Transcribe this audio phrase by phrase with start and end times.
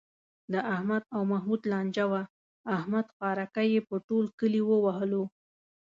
[0.53, 2.21] د احمد او محمود لانجه وه،
[2.77, 5.23] احمد خوارکی یې په ټول کلي و وهلو.